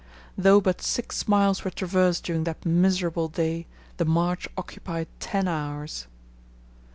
Though 0.35 0.59
but 0.59 0.81
six 0.81 1.27
miles 1.27 1.63
were 1.63 1.69
traversed 1.69 2.23
during 2.23 2.43
that 2.45 2.65
miserable 2.65 3.27
day, 3.27 3.67
the 3.97 4.05
march 4.05 4.47
occupied 4.57 5.07
ten 5.19 5.47
hours. 5.47 6.07